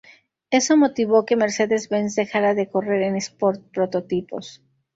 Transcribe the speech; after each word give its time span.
Eso 0.49 0.77
motivó 0.77 1.25
que 1.27 1.35
Mercedes-Benz 1.35 2.15
dejara 2.15 2.55
de 2.55 2.67
correr 2.67 3.03
en 3.03 3.17
sport 3.17 3.61
prototipos. 3.71 4.63